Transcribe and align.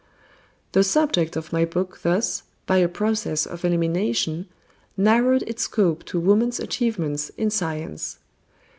The 0.71 0.83
subject 0.83 1.35
of 1.35 1.53
my 1.53 1.63
book 1.63 1.99
thus, 2.01 2.41
by 2.65 2.77
a 2.79 2.87
process 2.87 3.45
of 3.45 3.63
elimination, 3.63 4.47
narrowed 4.97 5.43
its 5.43 5.65
scope 5.65 6.03
to 6.05 6.19
woman's 6.19 6.59
achievements 6.59 7.29
in 7.37 7.51
science. 7.51 8.17